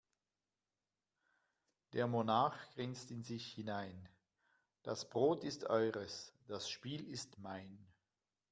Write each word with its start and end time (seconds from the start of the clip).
Der 1.93 2.07
Monarch 2.07 2.55
grinst 2.73 3.11
in 3.11 3.21
sich 3.21 3.53
hinein: 3.53 4.09
Das 4.81 5.07
Brot 5.07 5.43
ist 5.43 5.65
eures, 5.65 6.33
das 6.47 6.67
Spiel 6.71 7.07
ist 7.07 7.37
mein. 7.37 7.85